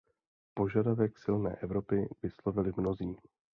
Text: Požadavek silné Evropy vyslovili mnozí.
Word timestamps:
Požadavek 0.53 1.17
silné 1.17 1.55
Evropy 1.61 2.09
vyslovili 2.23 2.71
mnozí. 2.77 3.17